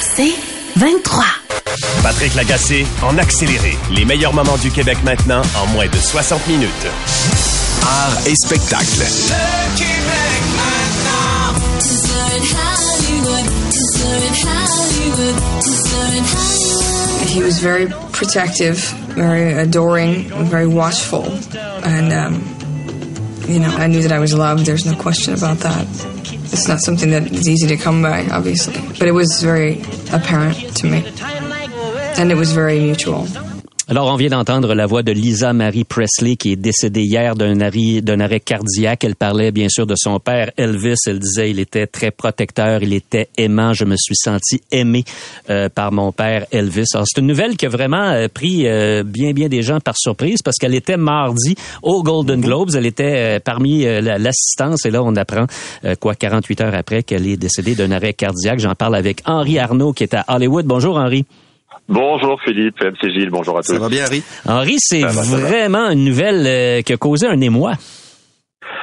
[0.00, 0.34] C'est
[0.76, 1.24] 23.
[2.02, 3.76] Patrick Lagacé en accéléré.
[3.90, 6.70] Les meilleurs moments du Québec maintenant en moins de 60 minutes.
[7.82, 8.84] Art et spectacle.
[8.98, 11.26] Le Québec maintenant.
[17.26, 18.78] He was very protective,
[19.14, 21.24] very adoring, very watchful,
[21.84, 22.34] and um,
[23.48, 24.64] you know, I knew that I was loved.
[24.64, 26.15] There's no question about that.
[26.52, 29.82] It's not something that is easy to come by, obviously, but it was very
[30.12, 31.04] apparent to me,
[32.18, 33.26] and it was very mutual.
[33.88, 37.60] Alors, on vient d'entendre la voix de Lisa Marie Presley qui est décédée hier d'un
[37.60, 39.04] arrêt, d'un arrêt cardiaque.
[39.04, 40.96] Elle parlait bien sûr de son père Elvis.
[41.06, 43.74] Elle disait il était très protecteur, il était aimant.
[43.74, 45.04] Je me suis senti aimé
[45.50, 46.86] euh, par mon père Elvis.
[46.94, 49.94] Alors, c'est une nouvelle qui a vraiment euh, pris euh, bien bien des gens par
[49.96, 52.70] surprise parce qu'elle était mardi au Golden Globes.
[52.74, 55.46] Elle était parmi l'assistance et là on apprend
[56.00, 58.58] quoi 48 heures après qu'elle est décédée d'un arrêt cardiaque.
[58.58, 60.66] J'en parle avec Henri Arnaud qui est à Hollywood.
[60.66, 61.24] Bonjour Henri.
[61.88, 63.72] Bonjour Philippe, MC Gilles, bonjour à tous.
[63.74, 64.22] Ça va bien, Harry?
[64.44, 67.74] Henri, c'est vraiment une nouvelle euh, qui a causé un émoi.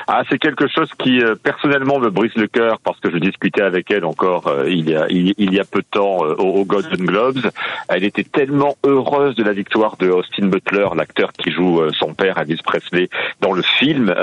[0.07, 3.61] Ah, c'est quelque chose qui euh, personnellement me brise le cœur parce que je discutais
[3.61, 6.65] avec elle encore euh, il, y a, il, y a peu de temps au, au,
[6.65, 7.51] Golden Globes.
[7.89, 12.37] Elle était tellement heureuse de la victoire de Austin Butler, l'acteur qui joue son père
[12.37, 13.09] Elvis Presley
[13.41, 14.13] dans le film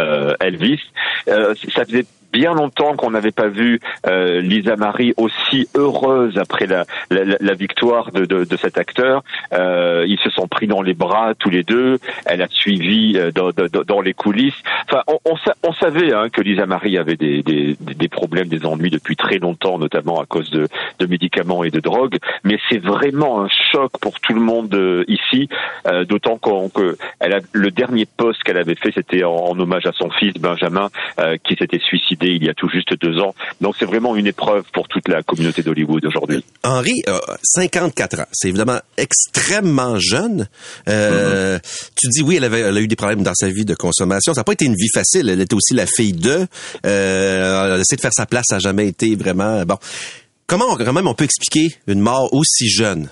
[0.40, 0.80] Elvis.
[1.26, 6.84] ça faisait bien longtemps qu'on n'avait pas vu euh, Lisa Marie aussi heureuse après la,
[7.10, 9.22] la, la victoire de, de, de, cet acteur.
[9.52, 11.98] Euh, ils se sont pris dans les bras tous les deux.
[12.26, 14.60] Elle a suivi euh, dans, dans, dans, les coulisses.
[14.88, 18.64] Enfin, on, on, on savait hein, que Lisa Marie avait des, des, des, problèmes, des
[18.64, 20.68] ennuis depuis très longtemps, notamment à cause de,
[20.98, 22.16] de médicaments et de drogue.
[22.44, 25.48] Mais c'est vraiment un choc pour tout le monde euh, ici,
[25.86, 29.86] euh, d'autant que elle a, le dernier poste qu'elle avait fait, c'était en, en, hommage
[29.86, 30.88] à son fils Benjamin,
[31.44, 33.34] qui s'était suicidé il y a tout juste deux ans.
[33.60, 36.44] Donc c'est vraiment une épreuve pour toute la communauté d'Hollywood aujourd'hui.
[36.62, 40.48] Henri, euh, 54 ans, c'est évidemment extrêmement jeune.
[40.88, 41.90] Euh, mm-hmm.
[41.96, 44.34] Tu dis oui, elle, avait, elle a eu des problèmes dans sa vie de consommation.
[44.34, 45.28] Ça n'a pas été une vie facile.
[45.28, 46.46] Elle était aussi la fille de.
[46.86, 49.76] Euh, elle a essayé de faire sa place, ça n'a jamais été vraiment bon.
[50.46, 53.08] Comment quand même on peut expliquer une mort aussi jeune?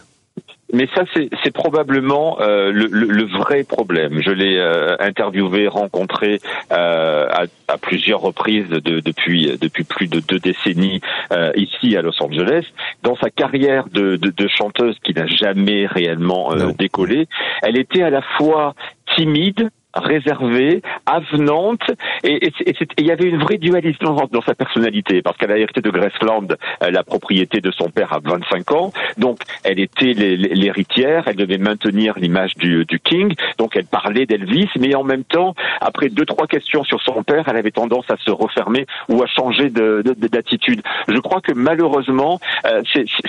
[0.72, 4.20] Mais ça, c'est probablement euh, le, le, le, vrai problème.
[4.20, 6.40] Je l'ai euh, interviewé, rencontré
[6.72, 11.00] euh, à, à, plusieurs reprises de, depuis depuis plus de deux décennies
[11.32, 12.66] euh, ici à Los Angeles.
[13.02, 17.28] Dans sa carrière de, de, de chanteuse qui n'a jamais réellement euh, décollé,
[17.62, 18.74] elle était à la fois
[19.16, 21.90] timide, réservée, avenante,
[22.24, 22.50] et
[22.98, 26.48] il y avait une vraie dualité dans, sa personnalité, parce qu'elle a hérité de Graceland
[26.82, 31.58] euh, la propriété de son père à 25 ans, donc elle était l'héritière, elle devait
[31.58, 36.24] maintenir l'image du, du, King, donc elle parlait d'Elvis, mais en même temps, après deux
[36.24, 40.82] trois questions sur son père, elle avait tendance à se refermer ou à changer d'attitude.
[40.82, 42.82] De, de, Je crois que malheureusement, euh,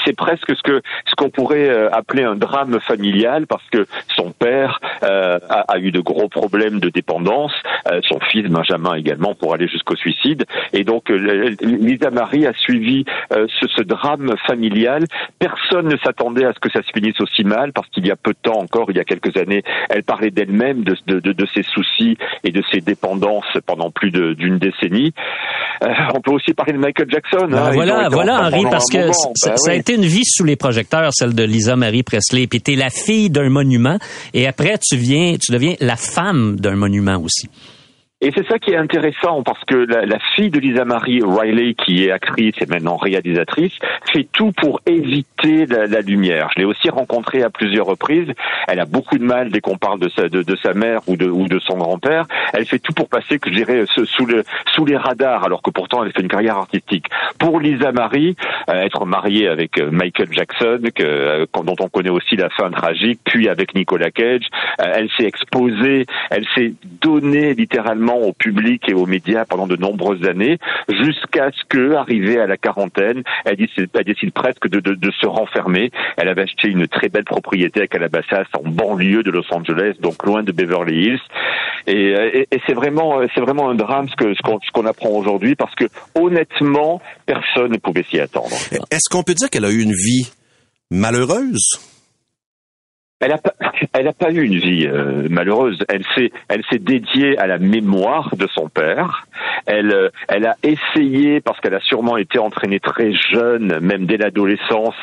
[0.06, 4.31] c'est presque ce que ce qu'on pourrait euh, appeler un drame familial, parce que son
[4.31, 7.53] père euh, a, a eu de gros problèmes de dépendance,
[7.91, 10.45] euh, son fils Benjamin également pour aller jusqu'au suicide.
[10.73, 15.05] Et donc euh, Lisa Marie a suivi euh, ce, ce, drame familial.
[15.39, 18.15] Personne ne s'attendait à ce que ça se finisse aussi mal parce qu'il y a
[18.15, 21.31] peu de temps encore, il y a quelques années, elle parlait d'elle-même, de, de, de,
[21.31, 25.13] de, ses soucis et de ses dépendances pendant plus d'une décennie.
[26.13, 27.47] on peut aussi parler de Michael Jackson.
[27.49, 30.43] Ben hein, voilà, voilà Henri, parce que ça, ben ça, a été une vie sous
[30.43, 32.47] les projecteurs, celle de Lisa Marie Presley.
[32.47, 33.97] Puis t'es la fille d'un monument
[34.33, 37.47] et après tu viens, tu deviens la femme d'un monument aussi.
[38.22, 41.74] Et c'est ça qui est intéressant parce que la, la, fille de Lisa Marie Riley,
[41.74, 43.72] qui est actrice et maintenant réalisatrice,
[44.12, 46.50] fait tout pour éviter la, la lumière.
[46.54, 48.27] Je l'ai aussi rencontrée à plusieurs reprises.
[48.68, 51.30] Elle a beaucoup de mal dès qu'on parle de sa, de, sa mère ou de,
[51.30, 52.25] ou de son grand-père.
[52.51, 54.44] Elle fait tout pour passer, je dirais, sous, le,
[54.74, 57.06] sous les radars, alors que pourtant elle fait une carrière artistique.
[57.38, 58.36] Pour Lisa Marie,
[58.69, 62.69] euh, être mariée avec euh, Michael Jackson, que, euh, dont on connaît aussi la fin
[62.69, 68.94] tragique, puis avec Nicolas Cage, elle s'est exposée, elle s'est donnée littéralement au public et
[68.94, 70.57] aux médias pendant de nombreuses années,
[70.89, 75.91] jusqu'à ce que, arrivée à la quarantaine, elle décide, presque de, se renfermer.
[76.17, 80.25] Elle avait acheté une très belle propriété à Calabasas, en banlieue de Los Angeles, donc
[80.25, 81.21] loin de Beverly Hills.
[81.88, 85.85] Et, c'est vraiment, c'est vraiment un drame ce que ce qu'on apprend aujourd'hui, parce que
[86.15, 88.55] honnêtement, personne ne pouvait s'y attendre.
[88.91, 90.31] Est-ce qu'on peut dire qu'elle a eu une vie
[90.91, 91.79] malheureuse?
[93.21, 93.54] Elle a pas,
[93.94, 95.83] elle a pas eu une vie euh, malheureuse.
[95.89, 99.27] Elle s'est, elle s'est dédiée à la mémoire de son père.
[99.66, 104.18] Elle, euh, elle a essayé parce qu'elle a sûrement été entraînée très jeune, même dès
[104.18, 104.95] l'adolescence,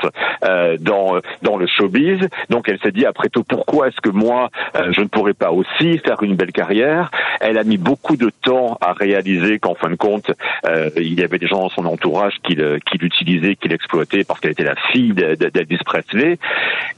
[0.45, 2.21] euh, dans dans le showbiz.
[2.51, 5.51] Donc elle s'est dit après tout, pourquoi est-ce que moi euh, je ne pourrais pas
[5.53, 7.11] aussi faire une belle carrière?
[7.41, 10.31] Elle a mis beaucoup de temps à réaliser qu'en fin de compte,
[10.67, 14.41] euh, il y avait des gens dans son entourage qui, qui l'utilisaient, qui l'exploitaient parce
[14.41, 16.39] qu'elle était la fille de- de- d'Elvis Presley.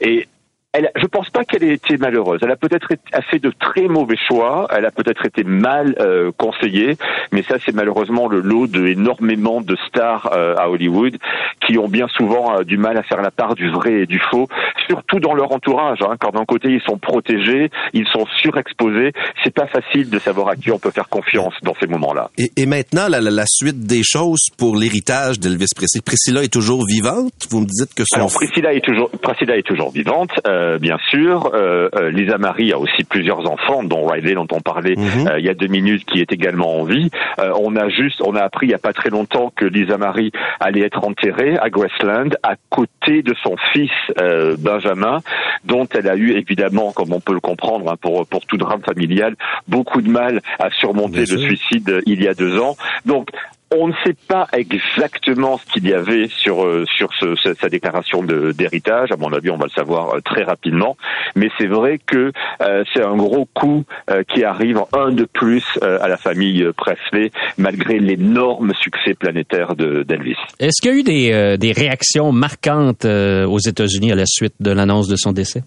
[0.00, 0.26] Et
[0.74, 2.40] elle, je pense pas qu'elle ait été malheureuse.
[2.42, 2.88] Elle a peut-être
[3.30, 4.68] fait de très mauvais choix.
[4.70, 6.96] Elle a peut-être été mal euh, conseillée,
[7.32, 11.16] mais ça c'est malheureusement le lot de énormément de stars euh, à Hollywood
[11.66, 14.18] qui ont bien souvent euh, du mal à faire la part du vrai et du
[14.18, 14.46] faux,
[14.88, 15.98] surtout dans leur entourage.
[16.02, 19.12] Hein, quand d'un côté ils sont protégés, ils sont surexposés,
[19.44, 22.30] c'est pas facile de savoir à qui on peut faire confiance dans ces moments-là.
[22.38, 26.00] Et, et maintenant, la, la- la suite des choses pour l'héritage d'Elvis Presley.
[26.04, 27.32] Priscilla est toujours vivante?
[27.50, 30.96] Vous me dites que son Alors Priscilla est toujours Priscilla est toujours vivante, euh, bien
[31.10, 31.50] sûr.
[31.54, 35.28] Euh, euh, Lisa Marie a aussi plusieurs enfants, dont Riley dont on parlait Mhm.
[35.28, 37.10] euh, il y a deux minutes, qui est également en vie.
[37.38, 39.98] Euh, on a juste, on a appris il y a pas très longtemps que Lisa
[39.98, 43.90] Marie allait être enterrée à Graceland à côté de son fils
[44.20, 45.20] euh, Benjamin,
[45.64, 48.82] dont elle a eu évidemment, comme on peut le comprendre, hein, pour pour tout drame
[48.82, 49.34] familial,
[49.66, 51.40] beaucoup de mal à surmonter Bien le sûr.
[51.40, 52.76] suicide il y a deux ans.
[53.04, 53.28] Donc
[53.76, 58.22] on ne sait pas exactement ce qu'il y avait sur euh, sur ce- sa déclaration
[58.22, 59.12] de- d'héritage.
[59.12, 60.96] À mon avis, on va le savoir euh, très rapidement.
[61.36, 62.32] Mais c'est vrai que
[62.62, 66.62] euh, c'est un gros coup euh, qui arrive un de plus euh, à la famille
[66.62, 70.36] euh, Presley, malgré l'énorme succès planétaire de- d'Elvis.
[70.60, 74.70] Est-ce qu'il y a eu des, des réactions marquantes aux États-Unis à la suite de
[74.70, 75.62] l'annonce de son décès?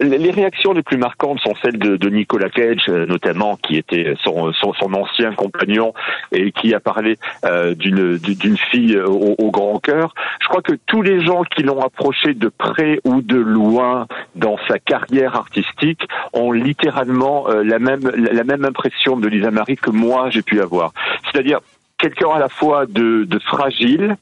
[0.00, 4.52] Les réactions les plus marquantes sont celles de, Nicolas Cage, euh, notamment, qui était son,
[4.94, 5.92] ancien compagnon
[6.30, 10.14] et qui a parlé euh, d'une fille au, grand cœur.
[10.40, 14.06] Je crois que tous les gens qui l'ont approché de près ou de loin
[14.36, 20.30] dans sa carrière artistique ont littéralement euh, la même impression de Lisa Marie que moi
[20.30, 20.92] j'ai pu avoir.
[21.24, 21.58] C'est-à-dire
[21.98, 24.16] quelqu'un à la fois de fragile,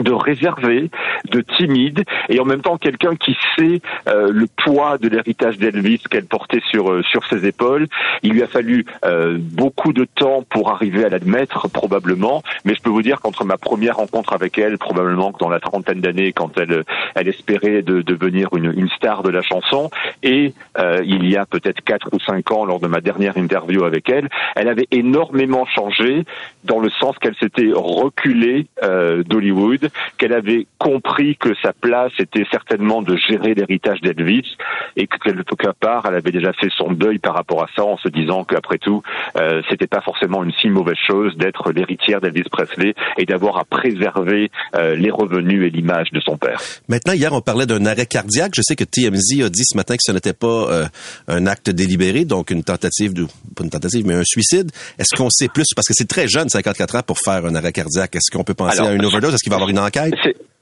[0.00, 0.90] de réservé,
[1.30, 6.02] de timide, et en même temps quelqu'un qui sait euh, le poids de l'héritage d'Elvis
[6.10, 7.86] qu'elle portait sur euh, sur ses épaules.
[8.22, 12.42] Il lui a fallu euh, beaucoup de temps pour arriver à l'admettre, probablement.
[12.64, 15.60] Mais je peux vous dire qu'entre ma première rencontre avec elle, probablement que dans la
[15.60, 16.84] trentaine d'années, quand elle
[17.14, 19.90] elle espérait de devenir une, une star de la chanson,
[20.22, 23.84] et euh, il y a peut-être quatre ou cinq ans, lors de ma dernière interview
[23.84, 26.24] avec elle, elle avait énormément changé
[26.66, 32.46] dans le sens qu'elle s'était reculée euh, d'Hollywood, qu'elle avait compris que sa place était
[32.50, 34.56] certainement de gérer l'héritage d'Elvis
[34.96, 37.96] et que quelque part elle avait déjà fait son deuil par rapport à ça en
[37.96, 39.02] se disant qu'après tout
[39.36, 43.64] euh, c'était pas forcément une si mauvaise chose d'être l'héritière d'Elvis Presley et d'avoir à
[43.64, 46.60] préserver euh, les revenus et l'image de son père.
[46.88, 48.52] Maintenant, hier, on parlait d'un arrêt cardiaque.
[48.56, 50.86] Je sais que TMZ a dit ce matin que ce n'était pas euh,
[51.28, 54.70] un acte délibéré, donc une tentative de, pas une tentative, mais un suicide.
[54.98, 55.66] Est-ce qu'on sait plus?
[55.74, 58.16] Parce que c'est très jeune, 54 ans, pour faire un arrêt cardiaque.
[58.16, 59.34] Est-ce qu'on peut penser Alors, à une overdose?
[59.34, 60.14] Est-ce qu'il va y avoir une enquête?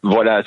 [0.06, 0.42] Voilà,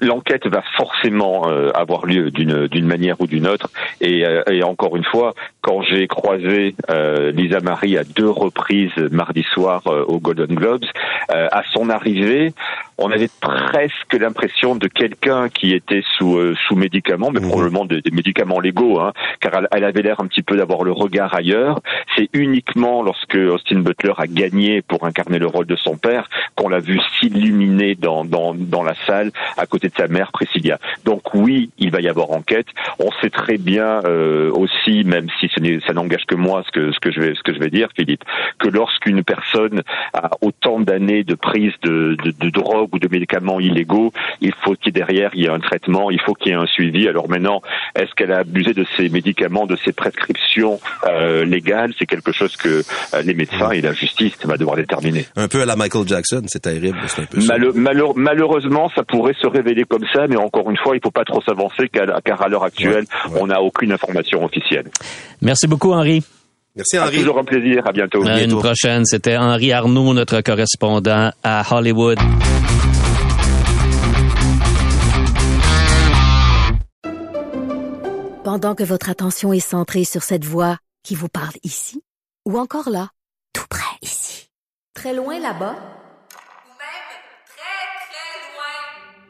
[0.00, 3.68] l'enquête va forcément euh, avoir lieu d'une d'une manière ou d'une autre.
[4.00, 8.94] Et, euh, et encore une fois, quand j'ai croisé euh, Lisa Marie à deux reprises
[9.10, 10.84] mardi soir euh, au Golden Globes,
[11.32, 12.52] euh, à son arrivée,
[12.96, 17.48] on avait presque l'impression de quelqu'un qui était sous euh, sous médicaments, mais Mhm.
[17.48, 20.84] probablement des, des médicaments légaux, hein, car elle, elle avait l'air un petit peu d'avoir
[20.84, 21.80] le regard ailleurs.
[22.16, 26.68] C'est uniquement lorsque Austin Butler a gagné pour incarner le rôle de son père qu'on
[26.68, 30.78] l'a vu s'illuminer dans, dans dans la salle à côté de sa mère Priscilla.
[31.04, 32.66] Donc oui, il va y avoir enquête.
[32.98, 36.92] On sait très bien euh, aussi, même si ce ça n'engage que moi ce que
[36.92, 38.24] ce que je vais ce que je vais dire, Philippe,
[38.58, 39.82] que lorsqu'une personne
[40.14, 44.74] a autant d'années de prise de, de, de drogue ou de médicaments illégaux, il faut
[44.74, 47.08] qu'il derrière il y ait un traitement, il faut qu'il y ait un suivi.
[47.08, 47.60] Alors maintenant,
[47.94, 51.92] est-ce qu'elle a abusé de ces médicaments, de ces prescriptions euh, légales?
[51.98, 52.82] C'est quelque chose que
[53.14, 55.26] euh, les médecins et la justice va devoir déterminer.
[55.36, 56.98] Un peu à la Michael Jackson, c'est terrible.
[57.18, 57.56] Un peu ça.
[57.56, 58.16] Malhe- malheur-
[58.50, 61.40] malheureusement, ça pourrait se révéler comme ça, mais encore une fois, il faut pas trop
[61.42, 62.08] s'avancer car,
[62.42, 63.40] à l'heure actuelle, Ouais, ouais.
[63.42, 64.90] on n'a aucune information officielle.
[65.40, 66.22] Merci beaucoup, Henri.
[66.76, 67.18] Merci, Henri.
[67.18, 67.82] toujours un plaisir.
[67.86, 68.26] À bientôt.
[68.26, 69.04] À une prochaine.
[69.04, 72.18] C'était Henri Arnaud, notre correspondant à Hollywood.
[78.44, 82.02] Pendant que votre attention est centrée sur cette voix qui vous parle ici,
[82.46, 83.10] Ou encore là,
[83.52, 84.48] tout près ici.
[84.94, 85.74] Très loin là-bas.
[85.76, 87.10] Ou même
[87.46, 89.29] très, très loin.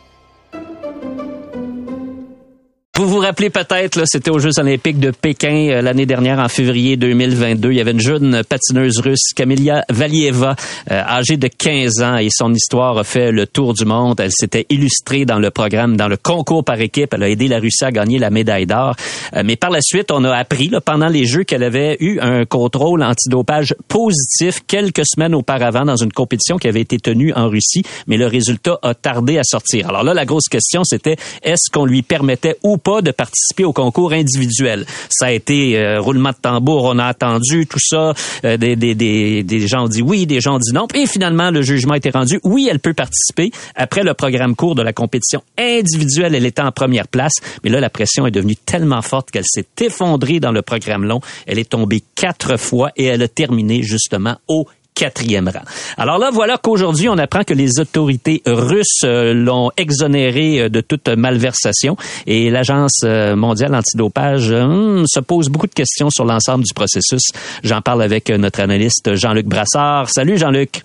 [2.97, 6.97] Vous vous rappelez peut-être, c'était aux Jeux olympiques de Pékin euh, l'année dernière, en février
[6.97, 7.71] 2022.
[7.71, 10.57] Il y avait une jeune patineuse russe, Kamilia Valieva,
[10.91, 14.19] euh, âgée de 15 ans, et son histoire a fait le tour du monde.
[14.19, 17.13] Elle s'était illustrée dans le programme, dans le concours par équipe.
[17.13, 18.97] Elle a aidé la Russie à gagner la médaille d'or.
[19.37, 22.19] Euh, mais par la suite, on a appris, là, pendant les Jeux, qu'elle avait eu
[22.19, 27.47] un contrôle antidopage positif quelques semaines auparavant dans une compétition qui avait été tenue en
[27.47, 29.87] Russie, mais le résultat a tardé à sortir.
[29.87, 33.73] Alors là, la grosse question, c'était est-ce qu'on lui permettait ou pas de participer au
[33.73, 34.85] concours individuel.
[35.09, 38.13] Ça a été euh, roulement de tambour, on a attendu tout ça,
[38.45, 41.05] euh, des, des, des, des gens ont dit oui, des gens ont dit non, et
[41.05, 42.39] finalement le jugement a été rendu.
[42.43, 43.51] Oui, elle peut participer.
[43.75, 47.33] Après le programme court de la compétition individuelle, elle était en première place,
[47.63, 51.21] mais là la pression est devenue tellement forte qu'elle s'est effondrée dans le programme long.
[51.45, 55.63] Elle est tombée quatre fois et elle a terminé justement au quatrième rang.
[55.97, 60.81] Alors là, voilà qu'aujourd'hui, on apprend que les autorités russes euh, l'ont exonéré euh, de
[60.81, 61.95] toute malversation
[62.27, 67.23] et l'Agence euh, mondiale antidopage hum, se pose beaucoup de questions sur l'ensemble du processus.
[67.63, 70.09] J'en parle avec notre analyste Jean-Luc Brassard.
[70.09, 70.83] Salut Jean-Luc.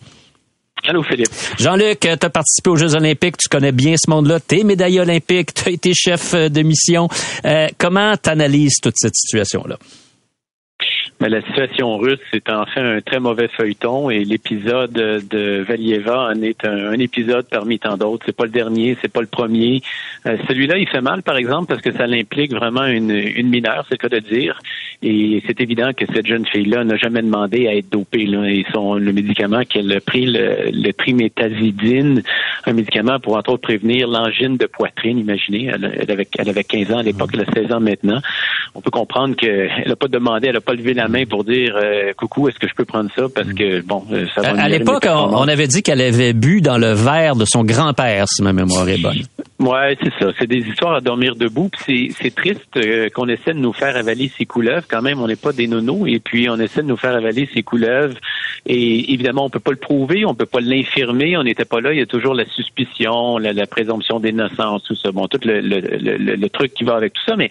[0.85, 1.31] Allô Philippe.
[1.59, 5.01] Jean-Luc, tu as participé aux Jeux olympiques, tu connais bien ce monde-là, tu es médaillé
[5.01, 7.09] olympique, tu as été chef de mission.
[7.45, 9.79] Euh, comment tu analyses toute cette situation-là?
[11.21, 16.29] Mais la situation russe, c'est en fait un très mauvais feuilleton et l'épisode de Valieva
[16.29, 18.25] en est un, épisode parmi tant d'autres.
[18.27, 19.81] C'est pas le dernier, c'est pas le premier.
[20.27, 23.87] Euh, Celui-là, il fait mal, par exemple, parce que ça l'implique vraiment une, une mineure,
[23.89, 24.61] c'est le cas de dire.
[25.03, 28.27] Et c'est évident que cette jeune fille-là n'a jamais demandé à être dopée.
[28.27, 28.49] Là.
[28.49, 32.23] Et le médicament qu'elle a pris, le, le trimétazidine,
[32.67, 35.71] un médicament pour entre autres prévenir l'angine de poitrine, imaginez.
[35.73, 38.21] Elle, elle, avait, elle avait 15 ans à l'époque, elle a 16 ans maintenant.
[38.75, 41.75] On peut comprendre qu'elle n'a pas demandé, elle n'a pas levé la main pour dire
[41.77, 43.23] euh, coucou, est-ce que je peux prendre ça?
[43.35, 44.49] Parce que bon, euh, ça va.
[44.51, 47.65] À, à l'époque, on, on, avait dit qu'elle avait bu dans le verre de son
[47.65, 49.23] grand-père, si ma mémoire est bonne.
[49.59, 50.33] Ouais, c'est ça.
[50.39, 51.71] C'est des histoires à dormir debout.
[51.87, 54.87] C'est triste euh, qu'on essaie de nous faire avaler ces couleuvres.
[54.89, 57.49] Quand même, on n'est pas des nonos et puis on essaie de nous faire avaler
[57.55, 58.19] ces couleuvres.
[58.67, 61.39] Et évidemment, on peut pas le prouver, on peut pas l'infirmer.
[61.39, 61.95] On n'était pas là.
[61.95, 65.11] Il y a toujours la suspicion, la, la présomption d'innocence, tout ça.
[65.11, 67.37] Bon, tout le, le, le, le, truc qui va avec tout ça.
[67.37, 67.51] Mais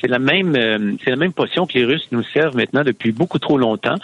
[0.00, 3.38] c'est la même c'est la même potion que les Russes nous servent maintenant depuis beaucoup
[3.38, 3.96] trop longtemps.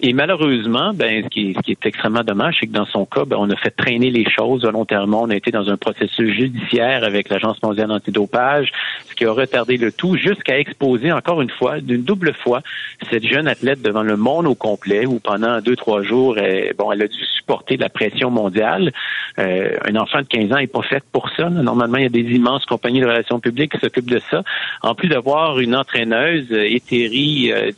[0.00, 3.24] Et malheureusement, ben, ce qui ce qui est extrêmement dommage, c'est que dans son cas,
[3.24, 5.22] ben, on a fait traîner les choses volontairement.
[5.22, 8.72] On a été dans un processus judiciaire avec l'Agence mondiale antidopage,
[9.08, 12.62] ce qui a retardé le tout jusqu'à exposer encore une fois, d'une double fois,
[13.10, 16.92] cette jeune athlète devant le monde au complet, où pendant deux, trois jours, elle, bon,
[16.92, 18.92] elle a dû supporter la pression mondiale.
[19.38, 21.48] Euh, un enfant de 15 ans n'est pas fait pour ça.
[21.48, 24.42] Normalement, il y a des immenses compagnies de relations publiques qui s'occupent de ça.
[24.82, 27.70] En plus d'avoir une entraîneuse éthérie, euh,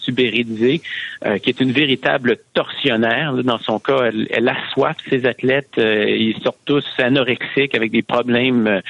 [1.27, 3.33] euh, qui est une véritable torsionnaire.
[3.45, 4.53] Dans son cas, elle, elle
[5.09, 5.79] ses athlètes.
[5.79, 8.81] Euh, ils sortent tous anorexiques avec des problèmes euh,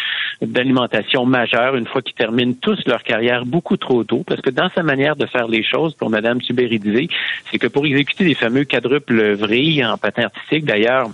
[0.43, 4.25] d'alimentation majeurs une fois qu'ils terminent tous leur carrière beaucoup trop tôt.
[4.27, 7.09] Parce que dans sa manière de faire les choses pour Madame Tubéridisée,
[7.51, 11.09] c'est que pour exécuter les fameux quadruples vrilles en patin artistique, d'ailleurs,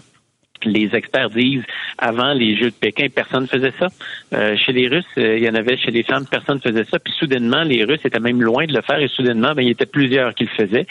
[0.68, 1.64] les experts disent
[1.98, 3.86] avant les Jeux de Pékin, personne ne faisait ça.
[4.32, 6.84] Euh, chez les Russes, euh, il y en avait chez les femmes, personne ne faisait
[6.84, 6.98] ça.
[6.98, 9.70] Puis soudainement, les Russes étaient même loin de le faire et soudainement, ben, il y
[9.70, 10.86] était plusieurs qui le faisaient.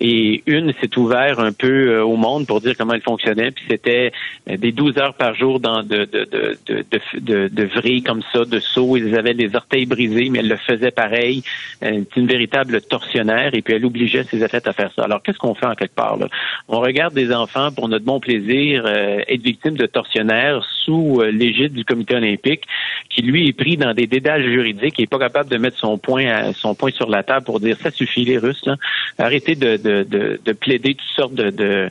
[0.00, 3.50] Et une s'est ouvert un peu euh, au monde pour dire comment elle fonctionnait.
[3.50, 4.12] Puis c'était
[4.50, 6.84] euh, des 12 heures par jour dans de, de, de, de,
[7.20, 8.96] de, de vrilles comme ça, de sauts.
[8.96, 11.42] Ils avaient les orteils brisés, mais elle le faisait pareil.
[11.80, 15.04] C'est une véritable torsionnaire et puis elle obligeait ses athlètes à faire ça.
[15.04, 16.28] Alors qu'est-ce qu'on fait en quelque part là?
[16.68, 18.84] On regarde des enfants pour notre bon plaisir
[19.28, 22.62] être victime de tortionnaires sous euh, l'égide du comité olympique,
[23.10, 25.98] qui lui est pris dans des dédales juridiques et n'est pas capable de mettre son
[25.98, 28.76] point à, son point sur la table pour dire ça suffit les Russes, là.
[29.18, 31.88] arrêtez de, de, de, de plaider toutes sortes de,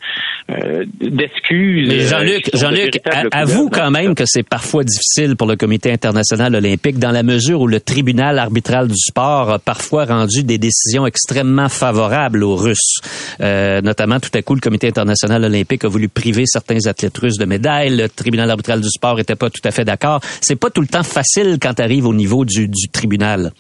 [0.52, 2.10] euh, d'excuses.
[2.10, 3.00] Jean-Luc, Jean-Luc,
[3.32, 7.62] avoue quand même que c'est parfois difficile pour le comité international olympique dans la mesure
[7.62, 13.00] où le tribunal arbitral du sport a parfois rendu des décisions extrêmement favorables aux Russes.
[13.42, 17.38] Euh, notamment, tout à coup, le comité international olympique a voulu priver certains athlètes russes
[17.38, 17.96] de médailles.
[17.96, 20.22] Le tribunal arbitral du sport était pas tout à fait d'accord.
[20.42, 23.52] C'est pas tout le temps facile quand tu arrives au niveau du, du tribunal.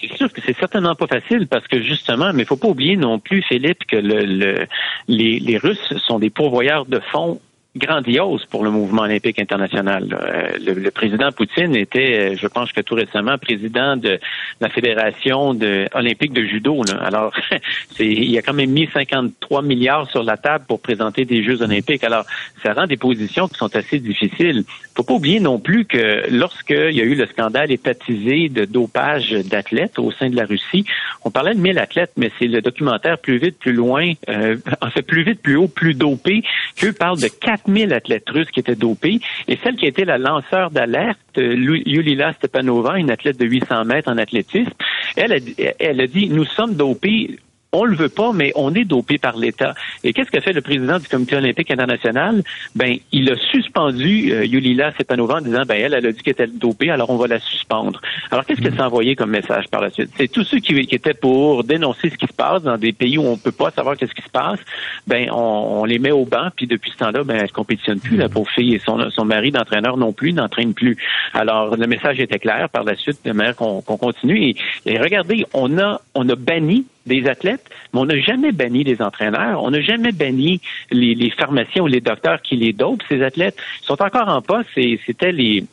[0.00, 2.96] C'est sûr que c'est certainement pas facile parce que justement, mais il faut pas oublier
[2.96, 4.66] non plus, Philippe, que le, le
[5.08, 7.40] les, les Russes sont des pourvoyeurs de fonds
[7.78, 10.08] grandiose pour le mouvement olympique international.
[10.12, 14.18] Euh, le, président Poutine était, euh, je pense que tout récemment, président de
[14.60, 16.82] la fédération de, olympique de judo.
[16.84, 16.98] Là.
[17.02, 17.32] Alors,
[18.00, 22.04] il a quand même mis 53 milliards sur la table pour présenter des Jeux olympiques.
[22.04, 22.24] Alors,
[22.62, 24.64] ça rend des positions qui sont assez difficiles.
[24.94, 29.30] Faut pas oublier non plus que lorsqu'il y a eu le scandale étatisé de dopage
[29.30, 30.84] d'athlètes au sein de la Russie,
[31.24, 34.90] on parlait de 1000 athlètes, mais c'est le documentaire Plus vite, plus loin, euh, en
[34.90, 36.42] fait, plus vite, plus haut, plus dopé,
[36.76, 37.28] qu'eux parlent de
[37.68, 39.20] 4000 athlètes russes qui étaient dopés.
[39.46, 43.84] Et celle qui a été la lanceur d'alerte, euh, Yulila Stepanova, une athlète de 800
[43.84, 44.72] mètres en athlétisme,
[45.16, 45.36] elle a,
[45.78, 47.38] elle a dit, nous sommes dopés
[47.72, 49.74] on le veut pas, mais on est dopé par l'État.
[50.02, 52.42] Et qu'est-ce que fait le président du Comité olympique international?
[52.74, 56.32] Ben, il a suspendu euh, Yulila Sepanova en disant, ben, elle, elle a dit qu'elle
[56.32, 58.00] était dopée, alors on va la suspendre.
[58.30, 60.10] Alors, qu'est-ce qu'elle s'est envoyé comme message par la suite?
[60.16, 63.18] C'est tous ceux qui, qui, étaient pour dénoncer ce qui se passe dans des pays
[63.18, 64.60] où on peut pas savoir qu'est-ce qui se passe,
[65.06, 68.16] ben, on, on, les met au banc, puis depuis ce temps-là, ben, elle compétitionne plus,
[68.16, 70.96] la pauvre fille, et son, son mari d'entraîneur non plus, n'entraîne plus.
[71.34, 74.42] Alors, le message était clair par la suite, de manière qu'on continue.
[74.42, 74.56] Et,
[74.86, 79.02] et regardez, on a, on a banni des athlètes, mais on n'a jamais banni les
[79.02, 80.60] entraîneurs, on n'a jamais banni
[80.90, 83.56] les, pharmaciens ou les docteurs qui les dopent, ces athlètes.
[83.82, 85.64] Sont encore en poste et c'était les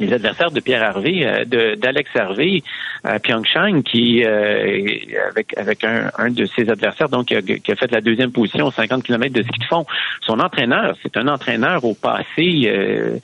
[0.00, 2.62] adversaires de Pierre Harvey, euh, d'Alex Harvey
[3.02, 4.86] à Pyeongchang, qui euh,
[5.30, 9.02] avec avec un, de ses adversaires, donc qui a, fait la deuxième position aux 50
[9.02, 9.86] km de ski de fond.
[10.22, 12.64] Son entraîneur, c'est un entraîneur au passé.
[12.66, 13.18] Euh,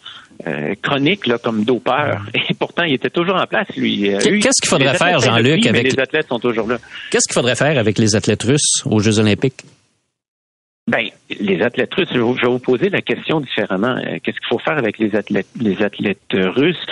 [0.46, 2.22] euh, chronique là, comme dopeur.
[2.34, 4.10] Et pourtant, il était toujours en place, lui.
[4.20, 6.78] Qu'est-ce qu'il faudrait faire, Jean-Luc, avec les athlètes sont toujours là.
[7.10, 9.64] Qu'est-ce qu'il faudrait faire avec les athlètes russes aux Jeux Olympiques?
[10.92, 11.08] Ben,
[11.40, 13.96] les athlètes russes, je vais vous poser la question différemment.
[14.22, 16.84] Qu'est-ce qu'il faut faire avec les athlètes, les athlètes russes?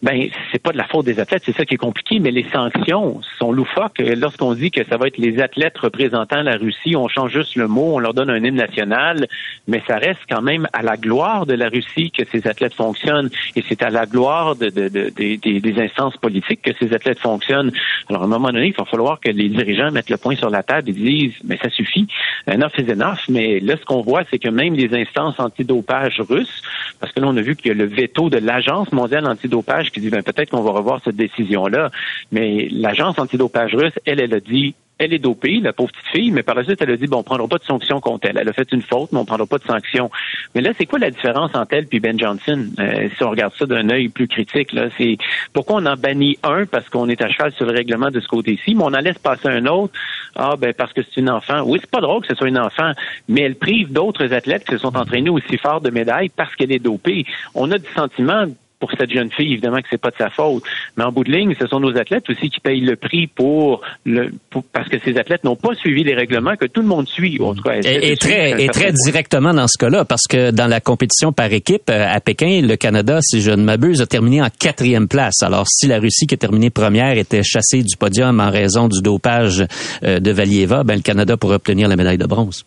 [0.00, 2.46] Ben, c'est pas de la faute des athlètes, c'est ça qui est compliqué, mais les
[2.52, 3.98] sanctions sont loufoques.
[3.98, 7.66] Lorsqu'on dit que ça va être les athlètes représentant la Russie, on change juste le
[7.66, 9.26] mot, on leur donne un hymne national,
[9.66, 13.28] mais ça reste quand même à la gloire de la Russie que ces athlètes fonctionnent,
[13.56, 17.18] et c'est à la gloire de, de, de, des, des instances politiques que ces athlètes
[17.18, 17.72] fonctionnent.
[18.08, 20.48] Alors, à un moment donné, il va falloir que les dirigeants mettent le point sur
[20.48, 22.06] la table et disent, mais ça suffit,
[22.46, 26.62] enough is enough, mais là, ce qu'on voit, c'est que même les instances antidopage russes,
[27.00, 29.90] parce que là, on a vu qu'il y a le veto de l'Agence mondiale antidopage
[29.90, 31.90] qui dit, ben, peut-être qu'on va revoir cette décision-là,
[32.32, 36.30] mais l'Agence antidopage russe, elle, elle a dit, elle est dopée, la pauvre petite fille,
[36.32, 38.36] mais par la suite, elle a dit, bon, on prendra pas de sanction contre elle.
[38.36, 40.10] Elle a fait une faute, mais on prendra pas de sanction.
[40.54, 42.66] Mais là, c'est quoi la différence entre elle et Ben Johnson?
[42.80, 45.16] Euh, si on regarde ça d'un œil plus critique, là, c'est
[45.52, 48.26] pourquoi on en bannit un parce qu'on est à cheval sur le règlement de ce
[48.26, 49.92] côté-ci, mais on en laisse passer un autre.
[50.40, 51.62] Ah, ben, parce que c'est une enfant.
[51.64, 52.92] Oui, c'est pas drôle que ce soit une enfant,
[53.28, 56.70] mais elle prive d'autres athlètes qui se sont entraînés aussi fort de médailles parce qu'elle
[56.70, 57.26] est dopée.
[57.56, 58.44] On a du sentiment
[58.78, 60.62] pour cette jeune fille, évidemment que c'est pas de sa faute.
[60.96, 63.80] Mais en bout de ligne, ce sont nos athlètes aussi qui payent le prix pour
[64.04, 67.08] le pour, parce que ces athlètes n'ont pas suivi les règlements que tout le monde
[67.08, 67.38] suit.
[67.40, 70.66] En tout cas, et, et très et très directement dans ce cas-là, parce que dans
[70.66, 74.42] la compétition par équipe euh, à Pékin, le Canada, si je ne m'abuse, a terminé
[74.42, 75.42] en quatrième place.
[75.42, 79.02] Alors si la Russie qui a terminé première était chassée du podium en raison du
[79.02, 79.64] dopage
[80.04, 82.64] euh, de Valieva, ben le Canada pourrait obtenir la médaille de bronze.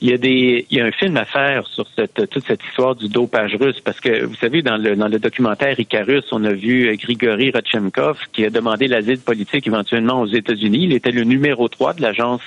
[0.00, 2.62] Il y a des, il y a un film à faire sur cette, toute cette
[2.64, 6.44] histoire du dopage russe parce que vous savez dans le dans le documentaire Icarus, on
[6.44, 10.84] a vu Grigory Rodchenkov qui a demandé l'asile politique éventuellement aux États-Unis.
[10.84, 12.42] Il était le numéro 3 de l'agence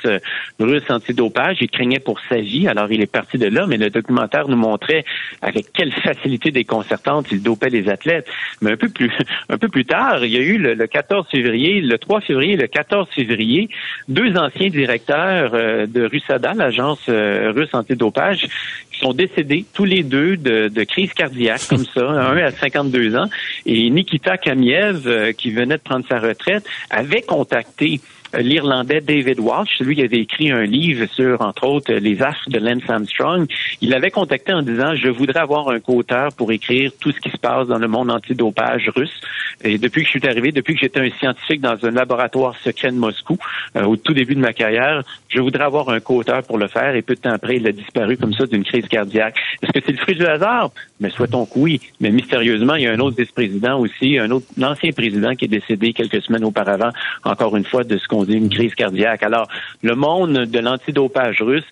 [0.60, 1.58] russe antidopage.
[1.62, 3.66] Il craignait pour sa vie, alors il est parti de là.
[3.68, 5.04] Mais le documentaire nous montrait
[5.42, 8.28] avec quelle facilité déconcertante il dopait les athlètes.
[8.62, 9.12] Mais un peu plus
[9.50, 12.56] un peu plus tard, il y a eu le, le 14 février, le 3 février,
[12.56, 13.70] le 14 février,
[14.08, 18.48] deux anciens directeurs euh, de RUSADA, l'agence euh, russe antidopage,
[18.92, 23.16] qui sont décédés tous les deux de, de crise cardiaque comme ça, un à 52
[23.16, 23.30] ans,
[23.66, 28.02] et Nikita Kamiev, euh, qui venait de prendre sa retraite, avait contacté
[28.38, 32.60] l'Irlandais David Walsh, celui qui avait écrit un livre sur, entre autres, les affres de
[32.60, 33.48] Lance Armstrong.
[33.82, 37.30] Il l'avait contacté en disant, je voudrais avoir un co-auteur pour écrire tout ce qui
[37.30, 39.22] se passe dans le monde antidopage russe.
[39.64, 42.92] Et depuis que je suis arrivé, depuis que j'étais un scientifique dans un laboratoire secret
[42.92, 43.38] de Moscou,
[43.76, 46.96] euh, au tout début de ma carrière, je voudrais avoir un co-auteur pour le faire.
[46.96, 49.36] Et peu de temps après, il a disparu comme ça d'une crise cardiaque.
[49.62, 50.72] Est-ce que c'est le fruit du hasard?
[51.00, 51.82] Mais souhaitons que oui.
[52.00, 55.50] Mais mystérieusement, il y a un autre vice-président aussi, un autre, l'ancien président qui est
[55.50, 56.92] décédé quelques semaines auparavant,
[57.24, 59.24] encore une fois, de ce qu'on dit une crise cardiaque.
[59.24, 59.48] Alors,
[59.82, 61.66] le monde de l'antidopage russe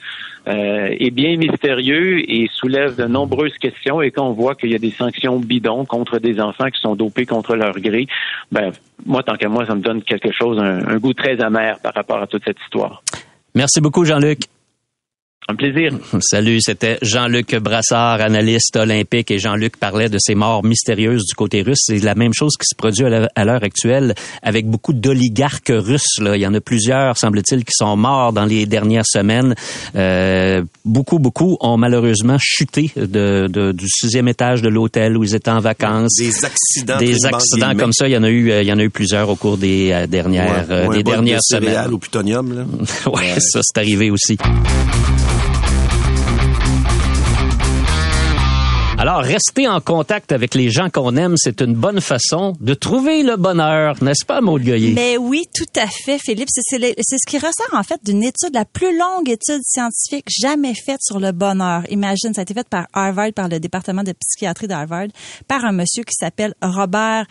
[0.48, 4.02] euh, est bien mystérieux et soulève de nombreuses questions.
[4.02, 6.96] Et quand on voit qu'il y a des sanctions bidons contre des enfants qui sont
[6.96, 8.08] dopés contre leur gré,
[8.52, 8.72] ben
[9.06, 12.22] moi, tant qu'à moi, ça me donne quelque chose, un goût très amer par rapport
[12.22, 13.04] à toute cette histoire.
[13.56, 14.40] Merci beaucoup, Jean-Luc.
[15.50, 15.92] Un plaisir.
[16.20, 21.62] Salut, c'était Jean-Luc Brassard, analyste olympique, et Jean-Luc parlait de ces morts mystérieuses du côté
[21.62, 21.78] russe.
[21.86, 26.20] C'est la même chose qui se produit à l'heure- actuelle avec beaucoup d'oligarques russes.
[26.20, 26.36] Là.
[26.36, 29.56] Il y en a plusieurs, semble-t-il, qui sont morts dans les dernières semaines.
[29.96, 35.34] Euh, beaucoup, beaucoup ont malheureusement chuté de, de- du sixième étage de l'hôtel où ils
[35.34, 36.18] étaient en vacances.
[36.20, 36.98] Des accidents.
[36.98, 38.90] Des accidents comme ça, il y en a eu, euh, il y en a eu
[38.90, 41.94] plusieurs au cours des euh, dernières, Ouais, euh, ou des de dernières céréales semaines.
[41.94, 42.66] au plutonium, là.
[43.12, 44.38] ouais, ça c'est arrivé aussi.
[49.00, 53.22] Alors, rester en contact avec les gens qu'on aime, c'est une bonne façon de trouver
[53.22, 54.94] le bonheur, n'est-ce pas, Maud Goyer?
[54.94, 56.50] Mais oui, tout à fait, Philippe.
[56.50, 61.02] C'est ce qui ressort en fait d'une étude, la plus longue étude scientifique jamais faite
[61.04, 61.84] sur le bonheur.
[61.92, 65.10] Imagine, ça a été fait par Harvard, par le département de psychiatrie d'Harvard,
[65.48, 67.28] par un monsieur qui s'appelle Robert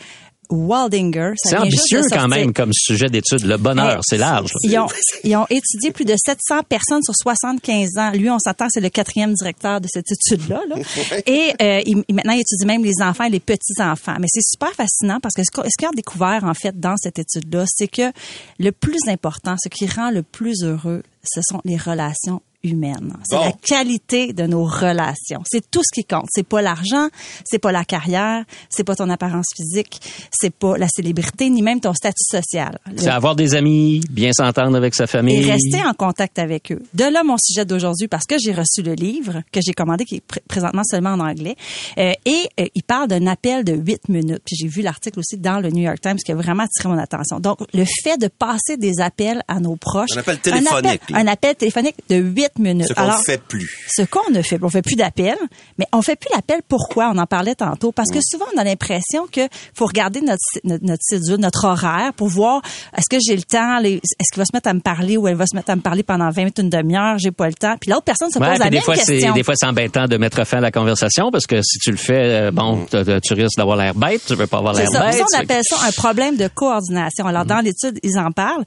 [0.50, 1.32] Waldinger.
[1.36, 3.44] C'est vient juste de ambitieux quand même comme sujet d'étude.
[3.44, 4.52] Le bonheur, c'est large.
[4.62, 4.86] Ils ont,
[5.24, 8.10] ils ont étudié plus de 700 personnes sur 75 ans.
[8.12, 10.62] Lui, on s'entend, c'est le quatrième directeur de cette étude-là.
[10.68, 10.76] là.
[11.26, 14.16] Et euh, il, maintenant, il étudie même les enfants et les petits-enfants.
[14.20, 17.64] Mais c'est super fascinant parce que ce qu'ils ont découvert, en fait, dans cette étude-là,
[17.68, 18.12] c'est que
[18.58, 23.14] le plus important, ce qui rend le plus heureux, ce sont les relations humaines.
[23.28, 23.44] C'est Bon.
[23.44, 25.42] la qualité de nos relations.
[25.46, 26.26] C'est tout ce qui compte.
[26.30, 27.08] C'est pas l'argent,
[27.44, 30.00] c'est pas la carrière, c'est pas ton apparence physique,
[30.32, 32.78] c'est pas la célébrité, ni même ton statut social.
[32.96, 35.42] C'est avoir des amis, bien s'entendre avec sa famille.
[35.44, 36.82] et rester en contact avec eux.
[36.94, 40.16] De là mon sujet d'aujourd'hui parce que j'ai reçu le livre que j'ai commandé qui
[40.16, 41.56] est pr- présentement seulement en anglais
[41.98, 44.42] Euh, et euh, il parle d'un appel de 8 minutes.
[44.44, 46.98] Puis j'ai vu l'article aussi dans le New York Times qui a vraiment attiré mon
[46.98, 47.40] attention.
[47.40, 50.98] Donc le fait de passer des appels à nos proches, Un appel téléphonique, un appel,
[51.16, 52.16] un appel téléphonique de
[52.58, 52.88] 8 minutes.
[52.88, 53.86] Ce qu'on ne fait plus.
[53.94, 55.38] ce qu'on ne fait, on fait plus d'appels,
[55.78, 56.60] mais on fait plus l'appel.
[56.68, 57.10] Pourquoi?
[57.14, 58.14] On en parlait tantôt parce Mm.
[58.14, 59.42] que souvent on a l'impression que
[59.74, 62.62] faut regarder notre notre, notre cédule, notre horaire pour voir
[62.96, 63.98] est-ce que j'ai le temps, est-ce
[64.32, 66.02] qu'il va se mettre à me parler ou elle va se mettre à me parler
[66.02, 67.76] pendant 20 minutes, une demi-heure, j'ai pas le temps.
[67.80, 69.34] Puis l'autre personne se Ouais, pose la des même fois, c'est, question.
[69.34, 71.96] des fois, c'est embêtant de mettre fin à la conversation parce que si tu le
[71.96, 72.14] fais,
[72.46, 75.14] euh, bon, t- tu risques d'avoir l'air bête, tu veux pas avoir l'air bête.
[75.14, 77.26] Ça, on appelle ça un problème de coordination.
[77.26, 78.64] Alors, dans l'étude, ils en parlent.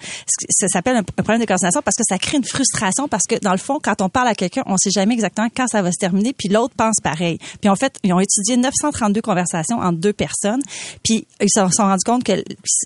[0.50, 3.36] Ça s'appelle un un problème de coordination parce que ça crée une frustration parce que,
[3.42, 5.92] dans le fond, quand on parle à quelqu'un, on sait jamais exactement quand ça va
[5.92, 7.38] se terminer, puis l'autre pense pareil.
[7.62, 10.62] Puis, en fait, ils ont étudié 932 conversations entre deux personnes,
[11.04, 12.44] puis ils se sont rendus compte que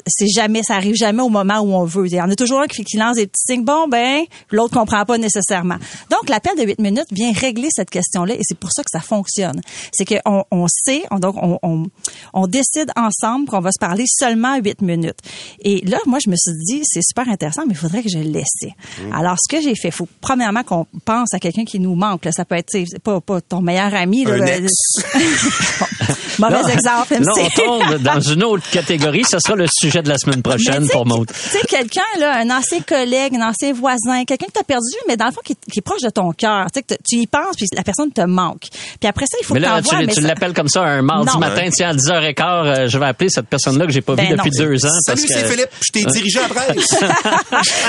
[0.08, 2.08] c'est jamais, ça arrive jamais au moment où on veut.
[2.08, 4.74] Il y en a toujours un qui, qui lance des petits signes, bon, ben, l'autre
[4.74, 5.78] comprend pas nécessairement.
[6.10, 9.00] Donc, l'appel de 8 minutes vient régler cette question-là et c'est pour ça que ça
[9.00, 9.62] fonctionne.
[9.92, 11.86] C'est qu'on on sait, on, donc, on, on,
[12.34, 15.20] on décide ensemble qu'on va se parler seulement 8 minutes.
[15.62, 18.20] Et là, moi, je me suis dit, c'est super intéressant, mais il faudrait que je
[18.20, 18.44] le laisse.
[19.12, 22.26] Alors, ce que j'ai fait, faut premièrement qu'on pense à quelqu'un qui nous manque.
[22.26, 22.32] là.
[22.32, 24.26] Ça peut être, tu sais, pas, pas ton meilleur ami.
[24.26, 24.72] là, Un ben, ex.
[26.40, 27.14] Bon, Mauvais exemple.
[27.20, 27.52] MC.
[27.68, 29.24] on tombe dans une autre catégorie.
[29.24, 31.28] Ce sera le sujet de la semaine prochaine Mais tu sais, pour Maud.
[31.32, 34.84] Tu sais, quelqu'un, là, un ancien collègue, un ancien voisin, quelqu'un que tu as perdu,
[35.08, 36.66] mais dans le fond, qui, qui est proche de ton cœur.
[36.74, 38.64] Tu sais, y penses, puis la personne te manque.
[39.00, 41.38] Puis après ça, il faut Mais que là, tu, l'appelles comme ça un mardi Non.
[41.40, 44.36] matin, tiens, à 10h15, euh, je vais appeler cette personne-là que j'ai pas Ben vue
[44.36, 44.66] depuis non.
[44.66, 44.90] deux ans.
[45.06, 45.70] Salut, parce c'est que- Philippe.
[45.86, 46.96] Je t'ai dirigé à presse.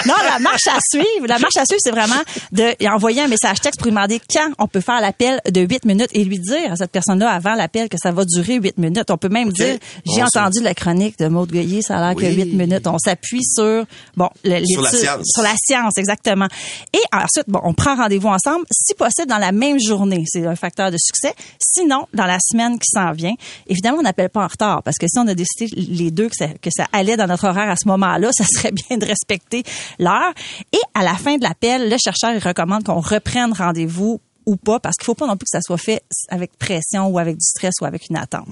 [0.07, 2.21] non, la marche à suivre, la marche à suivre, c'est vraiment
[2.53, 5.85] de envoyer un message texte pour lui demander quand on peut faire l'appel de 8
[5.85, 9.11] minutes et lui dire à cette personne-là avant l'appel que ça va durer 8 minutes.
[9.11, 10.43] On peut même dire, j'ai Bon, ça.
[10.43, 12.35] entendu la chronique de Maud Goyer, ça a l'air que Oui.
[12.35, 12.87] 8 minutes.
[12.87, 13.85] On s'appuie sur,
[14.17, 15.27] bon, le- Sur la science.
[15.33, 16.47] Sur la science, exactement.
[16.93, 20.23] Et ensuite, bon, on prend rendez-vous ensemble, si possible dans la même journée.
[20.27, 21.35] C'est un facteur de succès.
[21.61, 23.35] Sinon, dans la semaine qui s'en vient,
[23.67, 26.37] évidemment, on n'appelle pas en retard parce que si on a décidé les deux que
[26.37, 29.63] ça, que ça allait dans notre horaire à ce moment-là, ça serait bien de respecter
[29.99, 30.33] l'heure.
[30.73, 34.79] Et à la fin de l'appel, le chercheur il recommande qu'on reprenne rendez-vous ou pas,
[34.81, 37.45] parce qu'il faut pas non plus que ça soit fait avec pression ou avec du
[37.45, 38.47] stress ou avec une attente.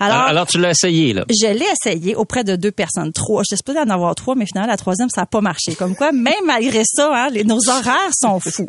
[0.00, 1.24] Alors, alors, tu l'as essayé, là.
[1.28, 3.42] Je l'ai essayé auprès de deux personnes, trois.
[3.44, 5.74] J'étais supposée en avoir trois, mais finalement, la troisième, ça n'a pas marché.
[5.74, 8.66] Comme quoi, même malgré ça, hein, les- nos horaires sont fous.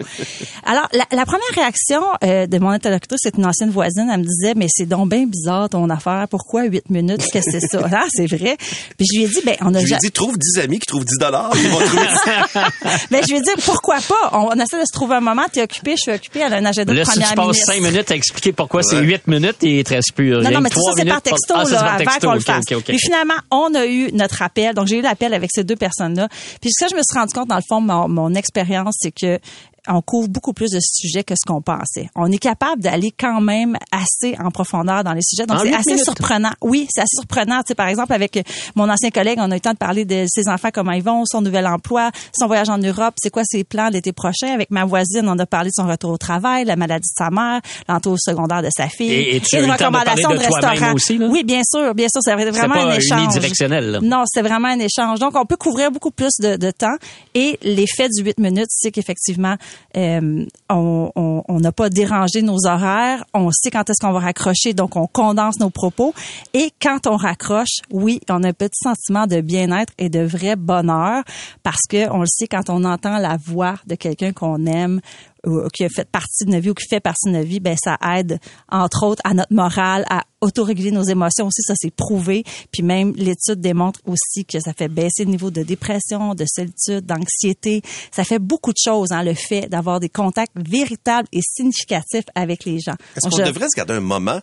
[0.66, 4.10] Alors, la, la première réaction euh, de mon interlocutrice, c'est une ancienne voisine.
[4.12, 6.28] Elle me disait, mais c'est donc bien bizarre ton affaire.
[6.30, 7.26] Pourquoi huit minutes?
[7.32, 7.88] Qu'est-ce que c'est ça?
[7.92, 8.58] Ah, c'est vrai.
[8.98, 10.80] Puis je lui ai dit, ben, on a Je lui ai dit, trouve 10 amis
[10.80, 11.52] qui trouvent 10 dollars.
[11.56, 12.08] Ils vont trouver
[13.12, 14.30] ben, je lui ai dit, pourquoi pas?
[14.34, 15.44] On, on essaie de se trouver un moment.
[15.52, 16.44] T'es occupé, je suis occupée.
[16.54, 17.74] A un agenda de Là, si tu première passes ministre.
[17.74, 20.50] cinq minutes à expliquer pourquoi c'est huit minutes, il te reste plus rien.
[20.50, 22.66] Non, non, mais ça, c'est par texto, Ah, là, par avant qu'on le OK, fasse.
[22.72, 22.84] OK, OK.
[22.86, 24.74] Puis finalement, on a eu notre appel.
[24.74, 26.28] Donc, j'ai eu l'appel avec ces deux personnes-là.
[26.62, 29.40] Puis ça, je me suis rendu compte, dans le fond, mon, mon expérience, c'est que
[29.90, 32.10] on couvre beaucoup plus de sujets que ce qu'on pensait.
[32.16, 35.46] On est capable d'aller quand même assez en profondeur dans les sujets.
[35.46, 36.04] Donc, c'est assez minutes.
[36.06, 36.52] surprenant.
[36.62, 37.58] Oui, c'est assez surprenant.
[37.60, 38.44] Tu sais, par exemple, avec
[38.76, 41.04] mon ancien collègue, on a eu le temps de parler de ses enfants, comment ils
[41.04, 44.54] vont, son nouvel emploi, son voyage en Europe, c'est quoi ses plans l'été prochain.
[44.54, 47.30] Avec ma voisine, on a parlé de son retour au travail, la maladie de sa
[47.30, 49.12] mère, l'entour secondaire de sa fille.
[49.12, 50.94] Et- et tu as une de recommandation de restaurant.
[50.94, 51.28] aussi, là?
[51.30, 52.22] Oui, bien sûr, bien sûr.
[52.24, 53.24] C'est vraiment pas un échange.
[53.24, 54.00] unidirectionnel, là.
[54.02, 55.20] Non, c'est vraiment un échange.
[55.20, 56.96] Donc, on peut couvrir beaucoup plus de, de temps.
[57.36, 59.56] Et l'effet du 8 minutes, c'est qu'effectivement,
[59.98, 64.96] euh, on n'a pas dérangé nos horaires, on sait quand est-ce qu'on va raccrocher, donc
[64.96, 66.14] on condense nos propos.
[66.54, 70.56] Et quand on raccroche, oui, on a un petit sentiment de bien-être et de vrai
[70.56, 71.24] bonheur
[71.64, 75.02] parce que on le sait quand on entend la voix de quelqu'un qu'on aime
[75.46, 77.60] ou qui a fait partie de notre vie ou qui fait partie de notre vie,
[77.60, 81.94] ben ça aide entre autres à notre morale, à autoréguler nos émotions aussi, ça c'est
[81.94, 82.44] prouvé.
[82.72, 87.06] Puis même l'étude démontre aussi que ça fait baisser le niveau de dépression, de solitude,
[87.06, 87.82] d'anxiété.
[88.12, 92.66] Ça fait beaucoup de choses, hein, le fait d'avoir des contacts véritables et significatifs avec
[92.66, 92.96] les gens.
[93.16, 94.40] Est-ce qu'on je- devrait se garder un moment,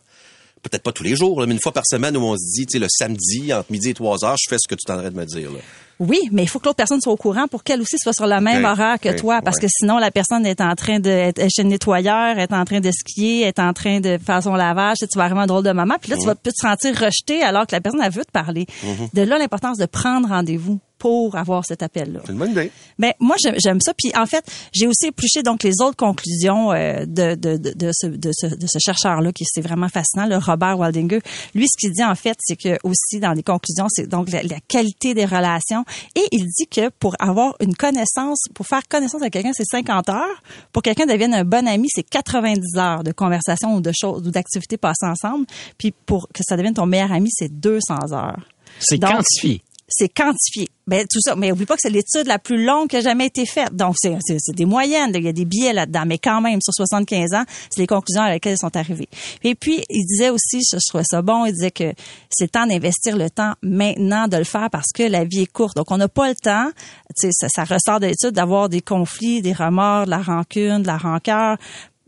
[0.63, 2.67] peut-être pas tous les jours, là, mais une fois par semaine où on se dit,
[2.67, 4.97] tu sais, le samedi, entre midi et 3 heures, je fais ce que tu t'en
[5.03, 5.51] de me dire.
[5.53, 5.59] Là?
[5.99, 8.27] Oui, mais il faut que l'autre personne soit au courant pour qu'elle aussi soit sur
[8.27, 9.63] le même Ok, horaire que toi, parce ouais.
[9.63, 12.81] que sinon la personne est en train de être chez le nettoyeur, est en train
[12.81, 15.73] de skier, est en train de faire son lavage, tu vas vraiment un drôle de
[15.73, 18.25] moment, puis là tu vas peut te sentir rejeté alors que la personne elle veut
[18.25, 18.67] te parler.
[18.83, 19.09] Mhm.
[19.15, 22.19] De là l'importance de prendre rendez-vous pour avoir cet appel-là.
[22.27, 22.73] C'est une bonne idée.
[22.99, 27.05] Ben moi j'aime ça puis en fait j'ai aussi épluché donc les autres conclusions euh,
[27.07, 30.27] de, de, de, de ce, de ce de ce chercheur là qui c'est vraiment fascinant
[30.27, 31.21] le Robert Waldinger
[31.55, 34.43] lui ce qu'il dit en fait c'est que aussi dans les conclusions c'est donc la,
[34.43, 35.85] la qualité des relations
[36.17, 40.09] et il dit que pour avoir une connaissance pour faire connaissance avec quelqu'un c'est 50
[40.09, 40.43] heures
[40.73, 44.27] pour que quelqu'un devienne un bon ami c'est 90 heures de conversation ou de choses
[44.27, 45.47] ou d'activités passées ensemble
[45.79, 48.49] puis pour que ça devienne ton meilleur ami c'est 200 heures
[48.81, 49.63] C'est quantifié.
[49.87, 50.69] c'est quantifié.
[50.87, 53.27] Ben tout ça, mais oublie pas que c'est l'étude la plus longue qui a jamais
[53.27, 53.75] été faite.
[53.75, 54.17] Donc c'est
[54.55, 57.81] des moyennes, il y a des biais là-dedans, mais quand même sur 75 ans, c'est
[57.81, 59.09] les conclusions à laquelle ils sont arrivés.
[59.43, 61.93] Et puis il disait aussi, je, je trouvais ça bon, il disait que
[62.31, 65.77] c'est temps d'investir le temps maintenant de le faire parce que la vie est courte.
[65.77, 66.71] Donc on n'a pas le temps,
[67.19, 70.87] tu ça, ça ressort de l'étude d'avoir des conflits, des remords, de la rancune, de
[70.87, 71.57] la rancœur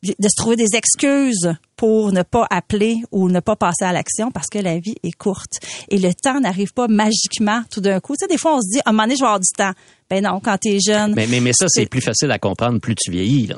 [0.02, 4.30] de se trouver des excuses pour ne pas appeler ou ne pas passer à l'action
[4.30, 5.60] parce que la vie est courte.
[5.88, 8.14] Et le temps n'arrive pas magiquement tout d'un coup.
[8.14, 9.52] Tu sais, des fois, on se dit, à un moment donné, je vais avoir du
[9.56, 9.72] temps.
[10.10, 11.14] Ben non, quand t'es jeune.
[11.14, 13.48] Mais, mais, mais ça, c'est plus facile à comprendre plus tu vieillis.
[13.48, 13.56] Là.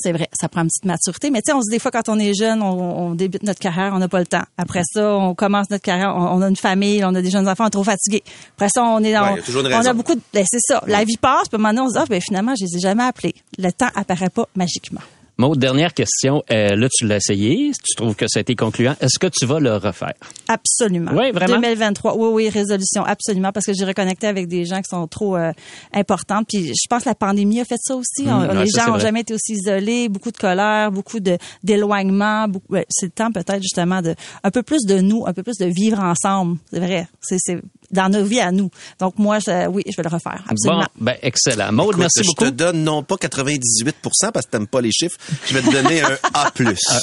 [0.00, 1.30] C'est vrai, ça prend une petite maturité.
[1.30, 3.42] Mais tu sais, on se dit des fois quand on est jeune, on, on débute
[3.42, 4.44] notre carrière, on n'a pas le temps.
[4.56, 7.48] Après ça, on commence notre carrière, on, on a une famille, on a des jeunes
[7.48, 8.22] enfants, on est trop fatigué.
[8.56, 9.40] Après ça, on est dans, Ouais,
[9.74, 10.82] on a beaucoup de, ben, c'est ça.
[10.86, 12.66] La vie passe, puis à un moment donné, on se dit, ah, ben finalement, je
[12.66, 13.34] les ai jamais appelés.
[13.58, 15.00] Le temps apparaît pas magiquement.
[15.40, 16.42] Maud, dernière question.
[16.50, 17.70] Euh, là, tu l'as essayé.
[17.70, 18.96] Tu trouves que ça a été concluant.
[19.00, 20.14] Est-ce que tu vas le refaire?
[20.48, 21.12] Absolument.
[21.14, 21.60] Oui, vraiment?
[21.60, 22.16] 2023.
[22.16, 25.52] Oui, oui, résolution, absolument, parce que j'ai reconnecté avec des gens qui sont trop euh,
[25.92, 26.42] importants.
[26.42, 28.24] Puis je pense que la pandémie a fait ça aussi.
[28.24, 29.00] Mmh, On- ouais, les ça, gens c'est ont vrai.
[29.02, 32.48] jamais été aussi isolés, beaucoup de colère, beaucoup de d'éloignement.
[32.48, 35.44] beaucoup- ouais, c'est le temps peut-être justement de un peu plus de nous, un peu
[35.44, 36.58] plus de vivre ensemble.
[36.72, 37.06] C'est vrai.
[37.20, 38.70] C'est c'est dans nos vies à nous.
[38.98, 39.38] Donc moi,
[39.70, 40.44] oui, je vais le refaire.
[40.48, 40.80] Absolument.
[40.96, 41.72] Bon, ben, excellent.
[41.72, 42.44] Maud, Écoute, merci je beaucoup.
[42.44, 45.16] te donne non pas 98 parce que t'aimes pas les chiffres.
[45.46, 46.50] Je vais te donner un A+.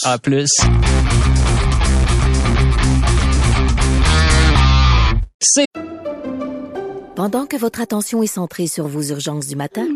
[0.06, 0.18] Un A+.
[5.42, 5.66] C'est
[7.16, 9.88] Pendant que votre attention est centrée sur vos urgences du matin,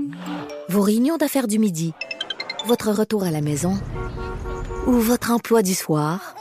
[0.69, 1.93] vos réunions d'affaires du midi,
[2.67, 3.78] votre retour à la maison
[4.88, 6.36] ou votre emploi du soir,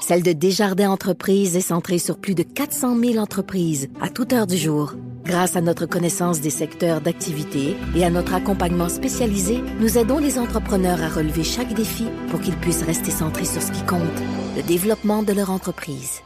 [0.00, 4.46] celle de Desjardins Entreprises est centrée sur plus de 400 000 entreprises à toute heure
[4.46, 4.94] du jour.
[5.24, 10.38] Grâce à notre connaissance des secteurs d'activité et à notre accompagnement spécialisé, nous aidons les
[10.38, 14.00] entrepreneurs à relever chaque défi pour qu'ils puissent rester centrés sur ce qui compte,
[14.56, 16.22] le développement de leur entreprise.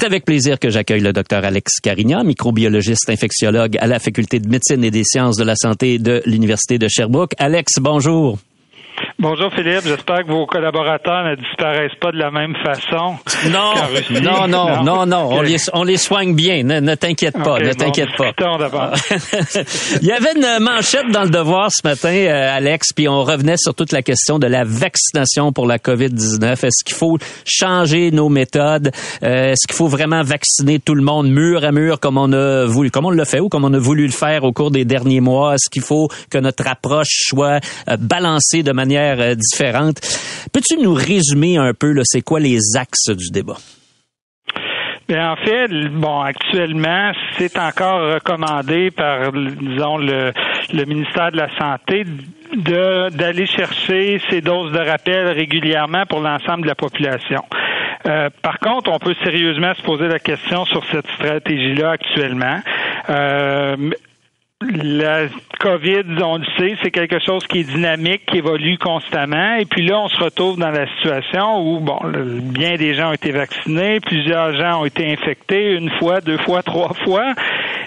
[0.00, 4.48] C'est avec plaisir que j'accueille le docteur Alex Carignan, microbiologiste infectiologue à la Faculté de
[4.48, 7.34] médecine et des sciences de la santé de l'Université de Sherbrooke.
[7.36, 8.38] Alex, bonjour.
[9.22, 13.18] Bonjour Philippe, j'espère que vos collaborateurs ne disparaissent pas de la même façon.
[13.50, 13.74] Non,
[14.22, 16.62] non, non, non, non, on les, on les soigne bien.
[16.62, 18.28] Ne, ne t'inquiète pas, ne bon, t'inquiète pas.
[18.32, 18.92] discutons d'abord.
[20.00, 23.58] Il y avait une manchette dans le devoir ce matin, euh, Alex, puis on revenait
[23.58, 26.52] sur toute la question de la vaccination pour la COVID-19.
[26.52, 28.90] Est-ce qu'il faut changer nos méthodes?
[29.22, 32.64] Euh, Est-ce qu'il faut vraiment vacciner tout le monde mur à mur comme on a
[32.64, 34.86] voulu, comme on l'a fait ou comme on a voulu le faire au cours des
[34.86, 35.56] derniers mois?
[35.56, 40.00] Est-ce qu'il faut que notre approche soit euh, balancée de manière euh, différente?
[40.52, 43.56] Peux-tu nous résumer un peu, c'est quoi les axes du débat?
[45.08, 50.32] Bien, en fait, bon, actuellement, c'est encore recommandé par, disons, le,
[50.86, 52.04] ministère de la Santé
[52.54, 57.42] d'aller chercher ces doses de rappel régulièrement pour l'ensemble de la population.
[58.06, 62.60] Euh, par contre, on peut sérieusement se poser la question sur cette stratégie-là actuellement.
[63.08, 63.90] Euh,
[64.62, 65.26] la
[65.58, 69.54] COVID, on le sait, c'est quelque chose qui est dynamique, qui évolue constamment.
[69.54, 71.98] Et puis là, on se retrouve dans la situation où, bon,
[72.52, 76.62] bien des gens ont été vaccinés, plusieurs gens ont été infectés une fois, deux fois,
[76.62, 77.34] trois fois.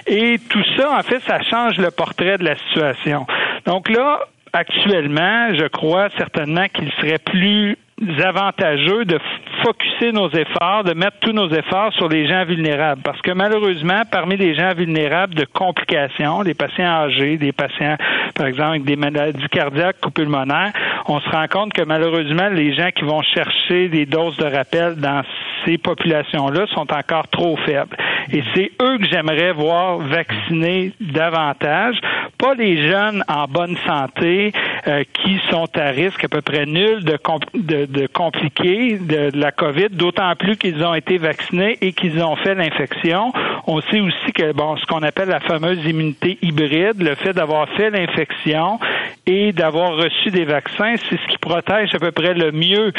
[0.08, 3.26] Et tout ça, en fait, ça change le portrait de la situation.
[3.66, 4.20] Donc là,
[4.52, 7.78] actuellement, je crois certainement qu'il serait plus
[8.24, 9.20] avantageux de
[9.64, 13.02] focuser nos efforts, de mettre tous nos efforts sur les gens vulnérables.
[13.04, 17.96] Parce que malheureusement, parmi les gens vulnérables de complications, les patients âgés, des patients,
[18.36, 20.74] par exemple, avec des maladies cardiaques ou pulmonaires,
[21.08, 24.96] on se rend compte que malheureusement, les gens qui vont chercher des doses de rappel
[24.96, 25.24] dans
[25.66, 27.96] ces populations-là sont encore trop faibles.
[28.32, 31.98] Et c'est eux que j'aimerais voir vacciner davantage,
[32.38, 34.52] pas les jeunes en bonne santé
[34.88, 37.18] euh, qui sont à risque à peu près nul de,
[37.54, 42.36] de, de compliquer de la COVID, d'autant plus qu'ils ont été vaccinés et qu'ils ont
[42.38, 43.32] fait l'infection.
[43.68, 47.70] On sait aussi que bon, ce qu'on appelle la fameuse immunité hybride, le fait d'avoir
[47.70, 48.80] fait l'infection
[49.26, 52.92] et d'avoir reçu des vaccins, c'est ce qui protège à peu près le mieux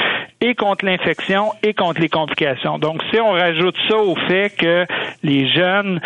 [0.44, 2.78] et contre l'infection et contre les complications.
[2.78, 4.86] Donc, si on rajoute ça au fait que
[5.22, 6.00] les jeunes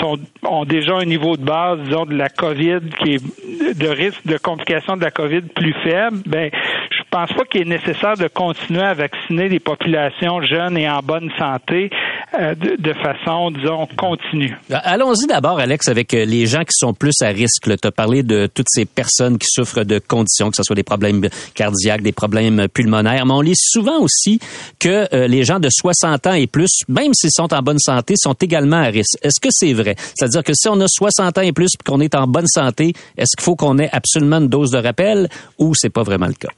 [0.00, 4.26] sont, ont déjà un niveau de base, disons, de la COVID qui est de risque
[4.26, 6.50] de complications de la COVID plus faible, ben,
[6.90, 11.00] je pense pas qu'il est nécessaire de continuer à vacciner les populations jeunes et en
[11.00, 11.90] bonne santé
[12.34, 14.56] de, de façon, disons, continue.
[14.70, 17.64] Allons-y d'abord, Alex, avec euh, les gens qui sont plus à risque.
[17.64, 20.82] Tu as parlé de toutes ces personnes qui souffrent de conditions, que ce soit des
[20.82, 24.38] problèmes cardiaques, des problèmes pulmonaires, mais on lit souvent aussi
[24.78, 28.14] que euh, les gens de 60 ans et plus, même s'ils sont en bonne santé,
[28.16, 29.18] sont également à risque.
[29.22, 29.94] Est-ce que c'est vrai?
[30.14, 32.92] C'est-à-dire que si on a 60 ans et plus et qu'on est en bonne santé,
[33.16, 35.28] est-ce qu'il faut qu'on ait absolument une dose de rappel
[35.58, 36.48] ou c'est pas vraiment le cas?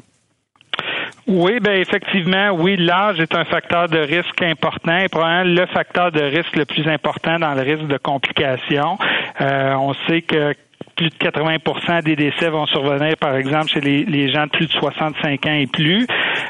[1.32, 6.10] Oui, ben effectivement, oui, l'âge est un facteur de risque important et probablement le facteur
[6.10, 8.98] de risque le plus important dans le risque de complications.
[9.40, 10.54] Euh, on sait que
[10.96, 14.66] plus de 80% des décès vont survenir, par exemple, chez les, les gens de plus
[14.66, 16.04] de 65 ans et plus.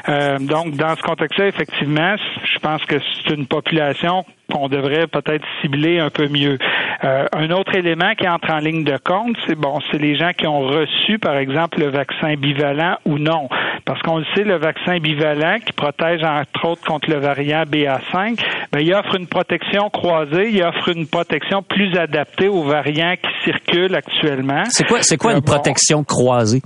[0.09, 5.45] Euh, donc, dans ce contexte-là, effectivement, je pense que c'est une population qu'on devrait peut-être
[5.61, 6.57] cibler un peu mieux.
[7.03, 10.31] Euh, un autre élément qui entre en ligne de compte, c'est bon, c'est les gens
[10.37, 13.47] qui ont reçu, par exemple, le vaccin bivalent ou non.
[13.85, 18.39] Parce qu'on le sait, le vaccin bivalent qui protège entre autres contre le variant BA5,
[18.71, 23.51] ben, il offre une protection croisée, il offre une protection plus adaptée aux variants qui
[23.51, 24.63] circulent actuellement.
[24.69, 26.61] C'est quoi, c'est quoi Euh, une bon, protection croisée?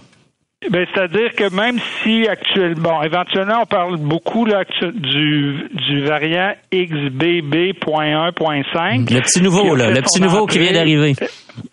[0.70, 6.54] Ben, c'est-à-dire que même si actuellement, bon, éventuellement, on parle beaucoup là, du, du variant
[6.74, 9.14] XBB.1.5.
[9.14, 11.16] Le petit nouveau, là, le petit nouveau qui vient d'arriver.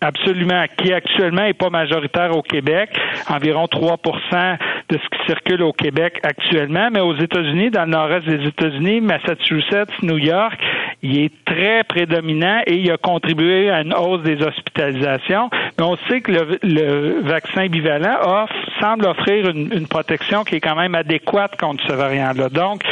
[0.01, 2.89] Absolument, qui actuellement est pas majoritaire au Québec,
[3.29, 4.57] environ 3%
[4.89, 9.01] de ce qui circule au Québec actuellement, mais aux États-Unis, dans le nord-est des États-Unis,
[9.01, 10.59] Massachusetts, New York,
[11.01, 15.49] il est très prédominant et il a contribué à une hausse des hospitalisations.
[15.77, 20.55] Mais on sait que le, le vaccin bivalent offre, semble offrir une, une protection qui
[20.55, 22.49] est quand même adéquate contre ce variant-là.
[22.49, 22.83] Donc,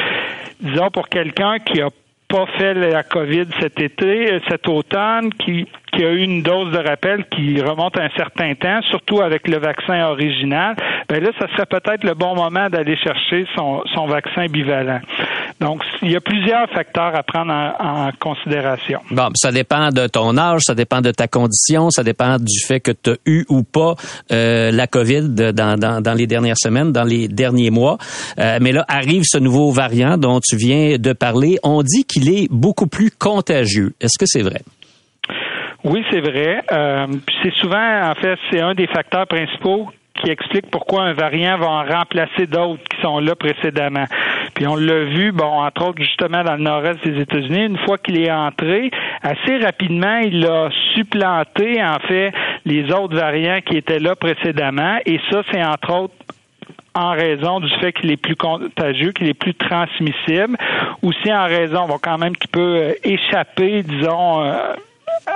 [0.59, 1.89] disons pour quelqu'un qui a
[2.31, 7.25] pas fait la COVID cet été, cet automne, qui, a eu une dose de rappel
[7.25, 10.75] qui remonte à un certain temps, surtout avec le vaccin original,
[11.09, 15.01] ben là, ça serait peut-être le bon moment d'aller chercher son vaccin bivalent.
[15.61, 18.99] Donc, il y a plusieurs facteurs à prendre en, en considération.
[19.11, 22.79] Bon, ça dépend de ton âge, ça dépend de ta condition, ça dépend du fait
[22.79, 23.93] que tu as eu ou pas
[24.31, 27.99] euh, la COVID dans, dans, dans les dernières semaines, dans les derniers mois.
[28.39, 31.59] Euh, mais là, arrive ce nouveau variant dont tu viens de parler.
[31.61, 33.93] On dit qu'il est beaucoup plus contagieux.
[34.01, 34.61] Est-ce que c'est vrai?
[35.83, 36.63] Oui, c'est vrai.
[36.71, 37.07] Euh,
[37.43, 41.67] c'est souvent, en fait, c'est un des facteurs principaux qui explique pourquoi un variant va
[41.67, 44.05] en remplacer d'autres qui sont là précédemment.
[44.53, 47.97] Puis on l'a vu, bon, entre autres justement dans le nord-est des États-Unis, une fois
[47.97, 52.31] qu'il est entré, assez rapidement, il a supplanté en fait
[52.65, 56.13] les autres variants qui étaient là précédemment, et ça, c'est entre autres
[56.93, 60.57] en raison du fait qu'il est plus contagieux, qu'il est plus transmissible,
[61.01, 64.73] aussi en raison, bon, quand même, qu'il peut euh, échapper, disons, euh,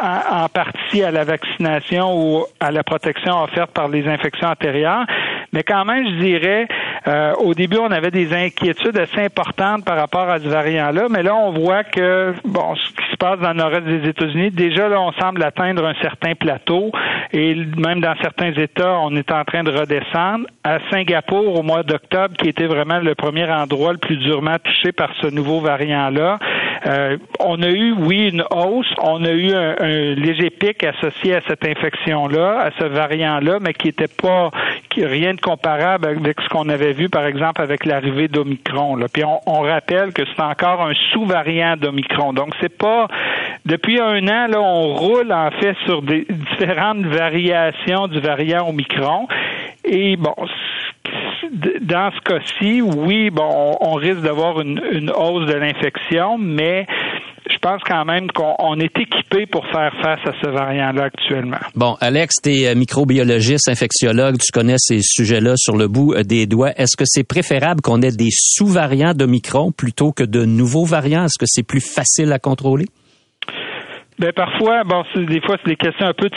[0.01, 5.05] en, partie à la vaccination ou à la protection offerte par les infections antérieures.
[5.53, 6.67] Mais quand même, je dirais,
[7.07, 11.23] euh, au début, on avait des inquiétudes assez importantes par rapport à ce variant-là, mais
[11.23, 14.89] là, on voit que, bon, ce qui se passe dans le nord-est des États-Unis, déjà,
[14.89, 16.91] là, on semble atteindre un certain plateau
[17.31, 20.47] et même dans certains États, on est en train de redescendre.
[20.63, 24.91] À Singapour, au mois d'octobre, qui était vraiment le premier endroit le plus durement touché
[24.91, 26.39] par ce nouveau variant-là,
[26.85, 31.41] euh, on a eu, oui, une hausse, on a eu un, léger pic associé à
[31.47, 34.51] cette infection-là, à ce variant-là, mais qui n'était pas
[35.03, 38.97] rien de comparable avec ce qu'on avait vu, par exemple, avec l'arrivée d'Omicron.
[39.11, 42.33] Puis on, on rappelle que c'est encore un sous-variant d'Omicron.
[42.33, 43.07] Donc c'est pas
[43.65, 46.25] depuis un an, là, on roule en fait sur des
[46.59, 49.27] différentes variations du variant Omicron.
[49.83, 50.35] Et bon,
[51.81, 56.85] dans ce cas-ci, oui, bon, on risque d'avoir une, une hausse de l'infection, mais
[57.49, 61.57] je pense quand même qu'on on est équipé pour faire face à ce variant-là actuellement.
[61.75, 66.45] Bon, Alex, tu es microbiologiste, infectiologue, tu connais ces sujets-là sur le bout euh, des
[66.45, 66.71] doigts.
[66.77, 71.25] Est-ce que c'est préférable qu'on ait des sous-variants de Micron plutôt que de nouveaux variants?
[71.25, 72.85] Est-ce que c'est plus facile à contrôler?
[74.17, 76.35] Ben parfois, bon, des fois c'est des questions un peu de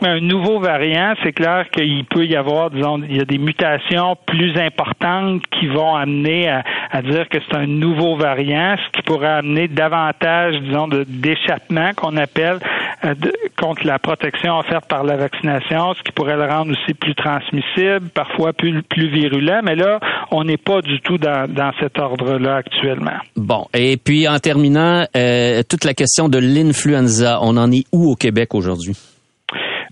[0.00, 3.36] mais un nouveau variant, c'est clair qu'il peut y avoir, disons, il y a des
[3.36, 8.96] mutations plus importantes qui vont amener à, à dire que c'est un nouveau variant, ce
[8.96, 12.58] qui pourrait amener davantage, disons, d'échappement qu'on appelle
[13.04, 13.14] euh,
[13.58, 18.08] contre la protection offerte par la vaccination, ce qui pourrait le rendre aussi plus transmissible,
[18.14, 19.60] parfois plus plus virulent.
[19.62, 23.18] Mais là, on n'est pas du tout dans, dans cet ordre-là actuellement.
[23.36, 27.09] Bon, et puis en terminant, euh, toute la question de l'influenza,
[27.40, 28.96] on en est où au Québec aujourd'hui?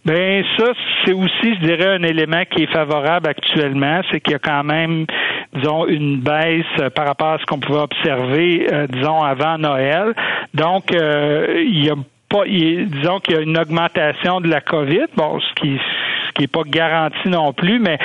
[0.05, 0.73] Ben ça,
[1.05, 4.65] c'est aussi, je dirais, un élément qui est favorable actuellement, c'est qu'il y a quand
[4.65, 5.05] même,
[5.55, 10.15] disons, une baisse euh, par rapport à ce qu'on pouvait observer, euh, disons, avant Noël.
[10.55, 11.95] Donc, euh, il y a
[12.31, 15.79] pas, disons qu'il y a une augmentation de la COVID, bon, ce qui,
[16.29, 17.99] ce qui est pas garanti non plus, mais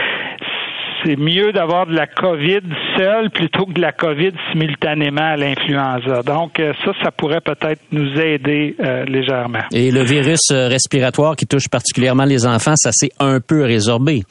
[1.04, 2.62] c'est mieux d'avoir de la COVID
[2.97, 6.24] seule plutôt que de la COVID simultanément à l'influenza.
[6.24, 9.64] Donc, euh, ça, ça pourrait peut-être nous aider euh, légèrement.
[9.72, 14.24] Et le virus euh, respiratoire qui touche particulièrement les enfants, ça s'est un peu résorbé.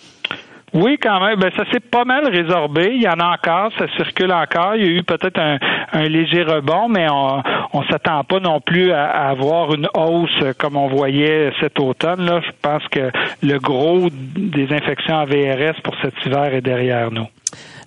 [0.75, 1.39] Oui, quand même.
[1.39, 2.93] Ben, ça s'est pas mal résorbé.
[2.95, 4.75] Il y en a encore, ça circule encore.
[4.77, 5.59] Il y a eu peut-être un,
[5.93, 7.43] un léger rebond, mais on
[7.73, 12.25] on s'attend pas non plus à, avoir une hausse comme on voyait cet automne.
[12.25, 12.41] Là.
[12.45, 13.11] Je pense que
[13.43, 17.27] le gros des infections à VRS pour cet hiver est derrière nous.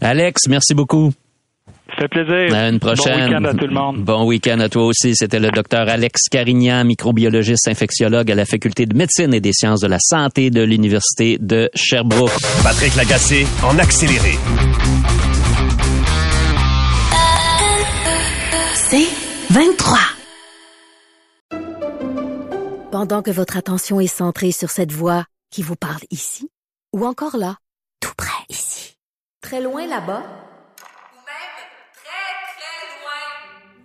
[0.01, 1.11] Alex, merci beaucoup.
[1.95, 2.53] Ça fait plaisir.
[2.55, 3.13] À une prochaine.
[3.15, 3.97] Bon week-end à tout le monde.
[4.03, 5.15] Bon week-end à toi aussi.
[5.15, 9.79] C'était le docteur Alex Carignan, microbiologiste infectiologue à la faculté de médecine et des sciences
[9.81, 12.31] de la santé de l'Université de Sherbrooke.
[12.63, 14.33] Patrick Lagacé en accéléré.
[18.75, 19.07] C'est
[19.51, 19.97] 23.
[22.91, 26.49] Pendant que votre attention est centrée sur cette voix qui vous parle ici,
[26.93, 27.57] ou encore là,
[27.99, 28.95] tout près ici,
[29.41, 31.55] très loin là-bas, Ou même
[31.93, 33.84] très, très loin.